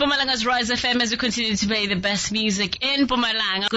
Rise 0.00 0.70
FM 0.70 1.00
as 1.02 1.10
we 1.10 1.16
continue 1.16 1.54
to 1.54 1.66
play 1.66 1.86
the 1.86 1.94
best 1.94 2.32
music 2.32 2.84
in 2.84 3.06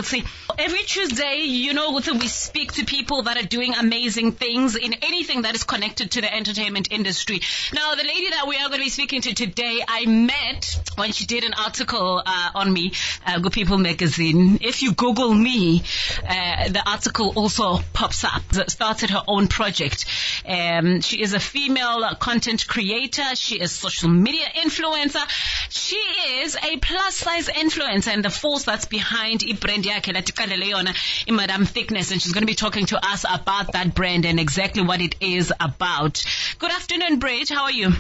see 0.04 0.24
every 0.58 0.84
Tuesday, 0.84 1.42
you 1.44 1.74
know, 1.74 1.92
we 1.92 2.28
speak 2.28 2.74
to 2.74 2.86
people 2.86 3.24
that 3.24 3.38
are 3.38 3.48
doing 3.48 3.74
amazing 3.76 4.32
things 4.32 4.76
in 4.76 4.94
anything 5.02 5.44
that 5.44 5.54
is 5.54 5.64
connected 5.64 6.12
to 6.12 6.22
the 6.22 6.34
entertainment 6.34 6.92
industry. 6.92 7.42
Now, 7.74 7.96
the 7.96 8.04
lady 8.04 8.30
that 8.32 8.48
we 8.48 8.56
are 8.56 8.68
going 8.70 8.80
to 8.80 8.86
be 8.86 8.90
speaking 8.90 9.22
to 9.22 9.34
today, 9.34 9.84
I 9.88 10.06
met 10.06 10.92
when 10.96 11.12
she 11.12 11.26
did 11.26 11.44
an 11.44 11.54
article 11.54 12.24
uh, 12.26 12.50
on 12.56 12.74
me, 12.74 12.94
uh, 13.26 13.40
Good 13.40 13.54
People 13.54 13.78
magazine. 13.78 14.60
If 14.62 14.82
you 14.82 14.94
Google 14.94 15.34
me, 15.34 15.84
uh, 16.28 16.70
the 16.70 16.84
article 16.86 17.34
also 17.36 17.80
pops 17.94 18.24
up. 18.24 18.42
Started 18.68 19.12
her 19.12 19.24
own 19.28 19.48
project. 19.48 20.06
Um, 20.48 21.02
she 21.02 21.22
is 21.22 21.34
a 21.34 21.40
female 21.40 22.16
content 22.20 22.68
creator. 22.68 23.36
She 23.36 23.60
is 23.60 23.72
social 23.72 24.10
media 24.10 24.48
influencer. 24.64 25.24
She 25.70 25.98
is 26.42 26.56
a 26.56 26.78
plus 26.78 27.16
size 27.16 27.48
influencer 27.48 28.14
and 28.14 28.24
the 28.24 28.30
force 28.30 28.64
that's 28.64 28.86
behind 28.86 29.44
i-brand 29.44 29.84
yakhe 29.84 30.14
latiqalele 30.14 30.72
yona 30.72 30.96
i-Madam 31.30 31.66
Thickness 31.66 32.12
and 32.12 32.22
she's 32.22 32.34
going 32.34 32.44
to 32.44 32.48
be 32.48 32.56
talking 32.56 32.86
to 32.88 33.06
us 33.06 33.26
about 33.30 33.74
that 33.74 33.94
brand 33.94 34.26
and 34.26 34.40
exactly 34.40 34.84
what 34.84 35.02
it 35.02 35.16
is 35.20 35.52
about. 35.60 36.24
Good 36.60 36.72
afternoon, 36.72 37.20
Bridge. 37.20 37.50
How 37.50 37.64
are 37.64 37.72
you? 37.72 37.94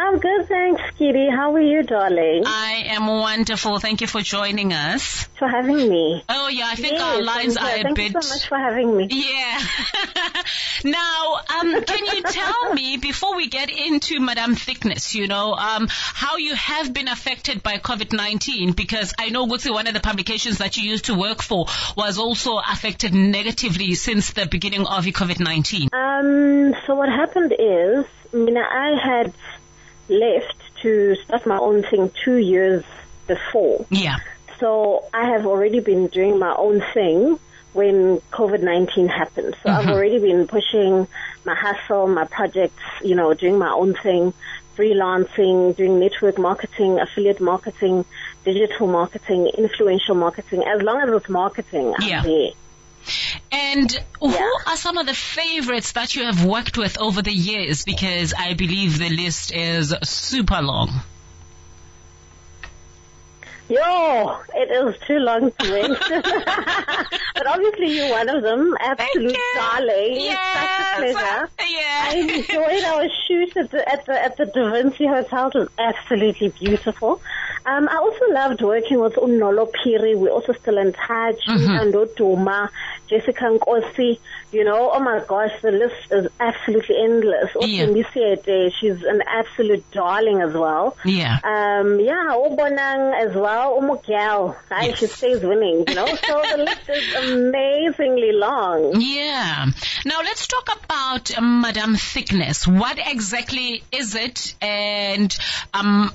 I'm 0.00 0.18
good, 0.18 0.48
thanks, 0.48 0.82
Kitty. 0.96 1.28
How 1.28 1.54
are 1.54 1.60
you, 1.60 1.82
darling? 1.82 2.44
I 2.46 2.84
am 2.86 3.06
wonderful. 3.06 3.78
Thank 3.80 4.00
you 4.00 4.06
for 4.06 4.22
joining 4.22 4.72
us. 4.72 5.28
For 5.38 5.46
having 5.46 5.76
me. 5.76 6.24
Oh 6.26 6.48
yeah, 6.48 6.68
I 6.68 6.74
think 6.74 6.94
yes, 6.94 7.02
our 7.02 7.22
lines 7.22 7.56
are 7.58 7.68
a 7.68 7.82
Thank 7.82 7.96
bit. 7.96 8.12
Thank 8.12 8.14
you 8.14 8.22
so 8.22 8.34
much 8.34 8.48
for 8.48 8.56
having 8.56 8.96
me. 8.96 9.08
Yeah. 9.10 9.60
now, 10.84 11.40
um, 11.60 11.84
can 11.84 12.06
you 12.06 12.22
tell 12.22 12.72
me 12.72 12.96
before 12.96 13.36
we 13.36 13.48
get 13.48 13.68
into 13.68 14.20
Madame 14.20 14.54
Thickness, 14.54 15.14
you 15.14 15.28
know, 15.28 15.52
um, 15.52 15.86
how 15.90 16.38
you 16.38 16.54
have 16.54 16.94
been 16.94 17.08
affected 17.08 17.62
by 17.62 17.76
COVID-19? 17.76 18.74
Because 18.74 19.12
I 19.18 19.28
know 19.28 19.46
Gutsi, 19.46 19.70
one 19.70 19.86
of 19.86 19.92
the 19.92 20.00
publications 20.00 20.58
that 20.58 20.78
you 20.78 20.88
used 20.88 21.06
to 21.06 21.14
work 21.14 21.42
for, 21.42 21.66
was 21.94 22.16
also 22.16 22.56
affected 22.56 23.12
negatively 23.12 23.94
since 23.94 24.32
the 24.32 24.46
beginning 24.46 24.86
of 24.86 25.04
COVID-19. 25.04 25.92
Um. 25.92 26.74
So 26.86 26.94
what 26.94 27.10
happened 27.10 27.54
is, 27.58 28.06
I 28.32 28.36
mean, 28.36 28.56
I 28.56 28.96
had 29.02 29.34
to 30.82 31.16
start 31.24 31.46
my 31.46 31.58
own 31.58 31.82
thing 31.82 32.10
two 32.24 32.36
years 32.36 32.84
before. 33.26 33.86
Yeah. 33.90 34.18
So 34.58 35.04
I 35.14 35.30
have 35.30 35.46
already 35.46 35.80
been 35.80 36.08
doing 36.08 36.38
my 36.38 36.54
own 36.54 36.82
thing 36.92 37.38
when 37.72 38.18
COVID-19 38.32 39.08
happened. 39.08 39.56
So 39.62 39.68
mm-hmm. 39.68 39.88
I've 39.88 39.94
already 39.94 40.18
been 40.18 40.46
pushing 40.46 41.06
my 41.44 41.54
hustle, 41.54 42.08
my 42.08 42.24
projects, 42.24 42.82
you 43.02 43.14
know, 43.14 43.32
doing 43.32 43.58
my 43.58 43.70
own 43.70 43.94
thing, 43.94 44.34
freelancing, 44.76 45.76
doing 45.76 46.00
network 46.00 46.38
marketing, 46.38 46.98
affiliate 46.98 47.40
marketing, 47.40 48.04
digital 48.44 48.86
marketing, 48.86 49.46
influential 49.56 50.14
marketing. 50.14 50.64
As 50.64 50.82
long 50.82 51.00
as 51.02 51.10
it's 51.14 51.28
marketing, 51.28 51.94
yeah. 52.00 52.20
I'm 52.20 52.26
there. 52.26 52.50
And 53.52 53.90
who 54.20 54.30
yeah. 54.30 54.50
are 54.66 54.76
some 54.76 54.96
of 54.96 55.06
the 55.06 55.14
favorites 55.14 55.92
that 55.92 56.14
you 56.14 56.24
have 56.24 56.44
worked 56.44 56.78
with 56.78 56.98
over 56.98 57.20
the 57.20 57.32
years? 57.32 57.84
Because 57.84 58.32
I 58.36 58.54
believe 58.54 58.98
the 58.98 59.10
list 59.10 59.52
is 59.52 59.94
super 60.04 60.62
long. 60.62 61.02
Yo, 63.70 64.36
it 64.52 64.68
is 64.68 65.00
too 65.06 65.18
long 65.18 65.52
to 65.52 65.70
mention. 65.70 65.96
but 67.34 67.46
obviously 67.46 67.96
you're 67.96 68.10
one 68.10 68.28
of 68.28 68.42
them. 68.42 68.76
Absolute 68.80 69.36
darling. 69.54 70.16
Yes. 70.16 70.96
Such 70.96 71.08
a 71.08 71.12
pleasure. 71.12 71.50
Yeah. 71.60 72.04
I 72.08 72.14
enjoyed 72.16 72.84
our 72.84 73.08
shoot 73.28 73.56
at 73.56 73.70
the, 73.70 73.88
at 73.88 74.06
the, 74.06 74.24
at 74.24 74.36
the 74.36 74.46
Da 74.46 74.72
Vinci 74.72 75.06
Hotel. 75.06 75.48
It 75.48 75.54
was 75.54 75.68
absolutely 75.78 76.48
beautiful. 76.48 77.20
Um, 77.66 77.88
I 77.88 77.96
also 77.96 78.32
loved 78.32 78.62
working 78.62 79.00
with 79.00 79.14
Unolo 79.14 79.70
Piri. 79.72 80.14
We're 80.14 80.30
also 80.30 80.52
still 80.52 80.78
in 80.78 80.92
touch. 80.92 81.40
Mm-hmm. 81.46 81.70
And 81.70 82.16
Duma, 82.16 82.70
Jessica 83.08 83.44
Nkosi. 83.44 84.18
You 84.52 84.64
know, 84.64 84.90
oh 84.92 85.00
my 85.00 85.22
gosh, 85.26 85.52
the 85.62 85.70
list 85.70 86.10
is 86.10 86.28
absolutely 86.40 86.96
endless. 86.98 87.54
Also, 87.54 87.68
yeah. 87.68 88.68
she's 88.80 89.02
an 89.04 89.22
absolute 89.26 89.88
darling 89.92 90.40
as 90.40 90.52
well. 90.54 90.96
Yeah. 91.04 91.38
Um, 91.44 92.00
yeah, 92.00 92.34
Obonang 92.34 93.14
as 93.14 93.34
well. 93.34 93.80
Umugyal. 93.80 94.56
Yes. 94.70 94.98
She 94.98 95.06
stays 95.06 95.42
winning, 95.42 95.84
you 95.86 95.94
know. 95.94 96.06
so 96.06 96.42
the 96.50 96.56
list 96.64 96.88
is 96.88 97.14
amazingly 97.30 98.32
long. 98.32 99.00
Yeah. 99.00 99.66
Now 100.04 100.20
let's 100.22 100.46
talk 100.46 100.68
about 100.84 101.36
um, 101.36 101.60
Madame 101.60 101.94
Thickness. 101.96 102.66
What 102.66 102.98
exactly 102.98 103.84
is 103.92 104.14
it? 104.14 104.54
And, 104.60 105.36
um, 105.74 106.12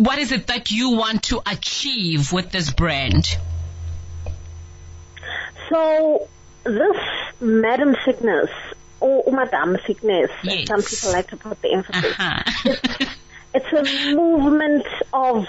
what 0.00 0.18
is 0.18 0.32
it 0.32 0.46
that 0.46 0.70
you 0.70 0.92
want 0.92 1.24
to 1.24 1.42
achieve 1.44 2.32
with 2.32 2.50
this 2.50 2.70
brand? 2.70 3.26
So 5.68 6.26
this 6.64 6.96
Madam 7.38 7.94
sickness 8.02 8.48
or 8.98 9.30
Madame 9.30 9.76
sickness, 9.86 10.30
yes. 10.42 10.68
some 10.68 10.82
people 10.82 11.12
like 11.12 11.28
to 11.28 11.36
put 11.36 11.60
the 11.60 11.72
emphasis. 11.72 12.14
Uh-huh. 12.18 12.42
it's, 12.64 13.10
it's 13.54 13.72
a 13.74 14.14
movement 14.14 14.86
of 15.12 15.46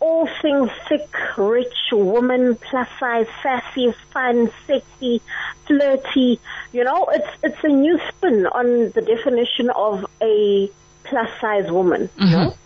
all 0.00 0.26
things 0.40 0.70
thick, 0.88 1.14
rich 1.36 1.76
woman, 1.92 2.54
plus 2.54 2.88
size, 2.98 3.26
sassy, 3.42 3.92
fun, 4.14 4.50
sexy, 4.66 5.20
flirty. 5.66 6.40
You 6.72 6.84
know, 6.84 7.04
it's 7.12 7.28
it's 7.42 7.64
a 7.64 7.68
new 7.68 8.00
spin 8.08 8.46
on 8.46 8.92
the 8.92 9.02
definition 9.02 9.68
of 9.68 10.06
a 10.22 10.70
plus 11.04 11.30
size 11.38 11.70
woman. 11.70 12.08
Mm-hmm. 12.08 12.24
You 12.24 12.30
know? 12.30 12.56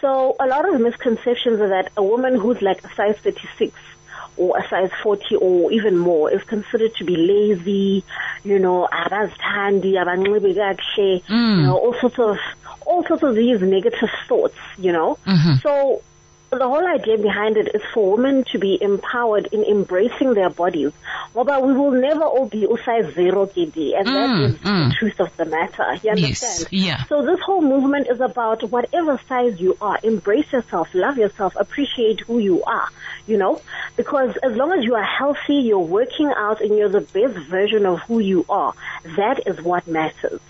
So 0.00 0.36
a 0.40 0.46
lot 0.46 0.72
of 0.72 0.80
misconceptions 0.80 1.60
are 1.60 1.68
that 1.68 1.92
a 1.96 2.02
woman 2.02 2.38
who's 2.38 2.62
like 2.62 2.82
a 2.84 2.94
size 2.94 3.16
36 3.18 3.72
or 4.36 4.58
a 4.58 4.68
size 4.68 4.90
40 5.02 5.36
or 5.36 5.70
even 5.72 5.98
more 5.98 6.30
is 6.30 6.42
considered 6.44 6.94
to 6.96 7.04
be 7.04 7.16
lazy, 7.16 8.04
you 8.42 8.58
know, 8.58 8.88
abazthandi, 8.90 9.92
abancibikakuhle, 9.94 11.24
mm. 11.24 11.56
you 11.56 11.62
know, 11.62 11.76
all 11.76 11.94
sorts 11.94 12.18
of, 12.18 12.38
all 12.86 13.04
sorts 13.04 13.22
of 13.22 13.34
these 13.34 13.60
negative 13.60 14.10
thoughts, 14.26 14.56
you 14.78 14.92
know. 14.92 15.18
Mm-hmm. 15.26 15.56
So 15.56 16.02
the 16.58 16.68
whole 16.68 16.86
idea 16.86 17.16
behind 17.16 17.56
it 17.56 17.74
is 17.74 17.82
for 17.94 18.16
women 18.16 18.44
to 18.44 18.58
be 18.58 18.78
empowered 18.80 19.46
in 19.52 19.62
embracing 19.62 20.34
their 20.34 20.50
bodies. 20.50 20.92
But 21.32 21.62
we 21.62 21.72
will 21.72 21.92
never 21.92 22.24
all 22.24 22.46
be 22.46 22.66
size 22.84 23.14
zero 23.14 23.46
KD, 23.46 23.96
and 23.96 24.08
mm, 24.08 24.12
that 24.12 24.40
is 24.40 24.56
mm. 24.56 24.88
the 24.88 24.94
truth 24.98 25.20
of 25.20 25.36
the 25.36 25.44
matter. 25.44 25.98
You 26.02 26.10
understand? 26.10 26.68
Yes, 26.70 26.72
yeah. 26.72 27.04
So 27.04 27.24
this 27.24 27.40
whole 27.40 27.62
movement 27.62 28.08
is 28.08 28.20
about 28.20 28.62
whatever 28.70 29.20
size 29.28 29.60
you 29.60 29.76
are, 29.80 29.98
embrace 30.02 30.52
yourself, 30.52 30.88
love 30.92 31.18
yourself, 31.18 31.54
appreciate 31.56 32.20
who 32.20 32.38
you 32.38 32.64
are, 32.64 32.88
you 33.26 33.36
know? 33.36 33.60
Because 33.96 34.36
as 34.42 34.56
long 34.56 34.72
as 34.72 34.84
you 34.84 34.94
are 34.96 35.04
healthy, 35.04 35.56
you're 35.56 35.78
working 35.78 36.32
out, 36.36 36.60
and 36.60 36.76
you're 36.76 36.88
the 36.88 37.00
best 37.00 37.36
version 37.48 37.86
of 37.86 38.00
who 38.00 38.18
you 38.18 38.44
are, 38.48 38.74
that 39.16 39.46
is 39.46 39.60
what 39.62 39.86
matters 39.86 40.40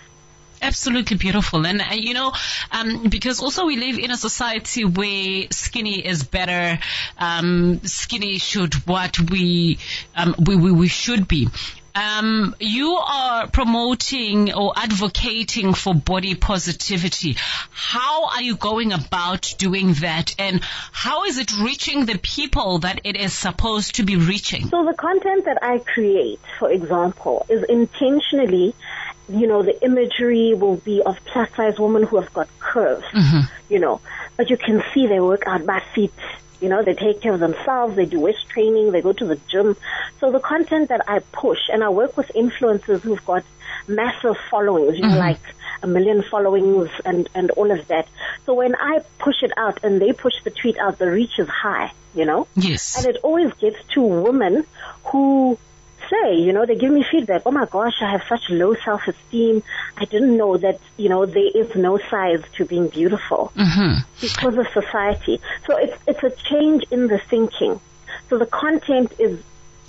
absolutely 0.61 1.17
beautiful. 1.17 1.65
And, 1.65 1.81
uh, 1.81 1.93
you 1.93 2.13
know, 2.13 2.33
um, 2.71 3.09
because 3.09 3.41
also 3.41 3.65
we 3.65 3.77
live 3.77 3.97
in 3.97 4.11
a 4.11 4.17
society 4.17 4.85
where 4.85 5.47
skinny 5.51 6.05
is 6.05 6.23
better, 6.23 6.79
um, 7.17 7.81
skinny 7.83 8.37
should 8.37 8.73
what 8.87 9.19
we, 9.19 9.79
um, 10.15 10.35
we, 10.39 10.55
we, 10.55 10.71
we 10.71 10.87
should 10.87 11.27
be. 11.27 11.47
Um, 11.93 12.55
you 12.59 12.93
are 12.93 13.47
promoting 13.47 14.53
or 14.53 14.71
advocating 14.77 15.73
for 15.73 15.93
body 15.93 16.35
positivity. 16.35 17.35
How 17.69 18.29
are 18.29 18.41
you 18.41 18.55
going 18.55 18.93
about 18.93 19.55
doing 19.57 19.93
that 19.95 20.33
and 20.39 20.61
how 20.63 21.25
is 21.25 21.37
it 21.37 21.51
reaching 21.59 22.05
the 22.05 22.17
people 22.17 22.79
that 22.79 23.01
it 23.03 23.17
is 23.17 23.33
supposed 23.33 23.95
to 23.95 24.03
be 24.03 24.15
reaching? 24.15 24.69
So 24.69 24.85
the 24.85 24.93
content 24.93 25.45
that 25.45 25.61
I 25.61 25.79
create, 25.79 26.39
for 26.59 26.71
example, 26.71 27.45
is 27.49 27.63
intentionally 27.63 28.73
you 29.29 29.47
know, 29.47 29.63
the 29.63 29.83
imagery 29.83 30.53
will 30.53 30.77
be 30.77 31.01
of 31.01 31.17
plus 31.25 31.49
size 31.55 31.79
women 31.79 32.03
who 32.03 32.17
have 32.17 32.33
got 32.33 32.47
curves, 32.59 33.05
mm-hmm. 33.05 33.41
you 33.73 33.79
know, 33.79 34.01
but 34.37 34.49
you 34.49 34.57
can 34.57 34.83
see 34.93 35.07
they 35.07 35.19
work 35.19 35.43
out 35.47 35.65
by 35.65 35.81
feet. 35.93 36.13
You 36.59 36.69
know, 36.69 36.83
they 36.83 36.93
take 36.93 37.21
care 37.21 37.33
of 37.33 37.39
themselves, 37.39 37.95
they 37.95 38.05
do 38.05 38.19
waist 38.19 38.47
training, 38.49 38.91
they 38.91 39.01
go 39.01 39.13
to 39.13 39.25
the 39.25 39.39
gym. 39.49 39.75
So 40.19 40.31
the 40.31 40.39
content 40.39 40.89
that 40.89 41.09
I 41.09 41.19
push, 41.19 41.57
and 41.69 41.83
I 41.83 41.89
work 41.89 42.15
with 42.17 42.31
influencers 42.35 43.01
who've 43.01 43.25
got 43.25 43.43
massive 43.87 44.37
followings, 44.51 44.97
you 44.97 45.01
know, 45.01 45.09
mm-hmm. 45.09 45.17
like 45.17 45.39
a 45.81 45.87
million 45.87 46.21
followings 46.21 46.89
and, 47.03 47.27
and 47.33 47.49
all 47.51 47.71
of 47.71 47.87
that. 47.87 48.07
So 48.45 48.53
when 48.53 48.75
I 48.75 48.99
push 49.17 49.41
it 49.41 49.51
out 49.57 49.83
and 49.83 49.99
they 49.99 50.13
push 50.13 50.33
the 50.43 50.51
tweet 50.51 50.77
out, 50.77 50.99
the 50.99 51.09
reach 51.09 51.39
is 51.39 51.47
high, 51.47 51.93
you 52.13 52.25
know? 52.25 52.47
Yes. 52.55 52.97
And 52.97 53.15
it 53.15 53.21
always 53.23 53.51
gets 53.53 53.77
to 53.95 54.01
women 54.01 54.65
who 55.05 55.57
say, 56.11 56.35
you 56.35 56.51
know, 56.53 56.65
they 56.65 56.75
give 56.75 56.91
me 56.91 57.03
feedback. 57.09 57.43
Oh 57.45 57.51
my 57.51 57.65
gosh, 57.65 57.95
I 58.01 58.11
have 58.11 58.23
such 58.27 58.49
low 58.49 58.75
self-esteem. 58.75 59.63
I 59.97 60.05
didn't 60.05 60.35
know 60.37 60.57
that, 60.57 60.79
you 60.97 61.09
know, 61.09 61.25
there 61.25 61.49
is 61.55 61.73
no 61.75 61.97
size 61.97 62.43
to 62.57 62.65
being 62.65 62.89
beautiful 62.89 63.51
mm-hmm. 63.55 64.01
because 64.19 64.57
of 64.57 64.67
society. 64.73 65.39
So 65.65 65.77
it's, 65.77 65.97
it's 66.07 66.23
a 66.23 66.31
change 66.49 66.83
in 66.91 67.07
the 67.07 67.17
thinking. 67.17 67.79
So 68.29 68.37
the 68.37 68.45
content 68.45 69.13
is 69.17 69.39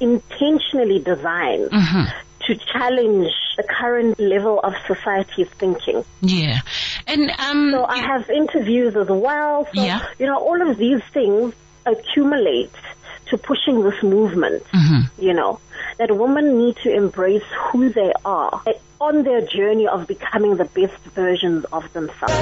intentionally 0.00 1.00
designed 1.00 1.70
mm-hmm. 1.70 2.04
to 2.46 2.54
challenge 2.72 3.30
the 3.56 3.64
current 3.64 4.18
level 4.18 4.60
of 4.60 4.75
society's 4.86 5.48
thinking. 5.58 6.04
Yeah. 6.20 6.60
And 7.06 7.30
um, 7.38 7.70
So 7.72 7.84
I 7.84 7.98
have 7.98 8.30
interviews 8.30 8.96
as 8.96 9.08
well. 9.08 9.66
So, 9.75 9.82
Yeah. 9.82 10.06
you 10.18 10.26
know, 10.26 10.38
all 10.38 10.60
of 10.70 10.78
these 10.78 11.02
things 11.12 11.54
accumulate 11.84 12.72
to 13.26 13.38
pushing 13.38 13.82
this 13.82 14.02
movement, 14.02 14.62
Mm-hmm. 14.72 15.22
you 15.22 15.34
know, 15.34 15.60
that 16.02 16.16
women 16.16 16.58
need 16.58 16.75
to 16.78 16.93
embrace 16.93 17.44
who 17.70 17.88
they 17.88 18.12
are 18.25 18.60
on 19.00 19.22
their 19.22 19.40
journey 19.40 19.87
of 19.87 20.08
becoming 20.08 20.56
the 20.56 20.64
best 20.64 20.99
versions 21.14 21.64
of 21.66 21.93
themselves. 21.93 22.32